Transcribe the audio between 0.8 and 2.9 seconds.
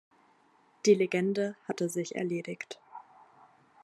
Die Legende hatte sich erledigt.